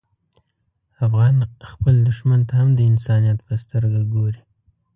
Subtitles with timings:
[1.05, 1.35] افغان
[1.71, 4.41] خپل دښمن ته هم د انسانیت په سترګه ګوري.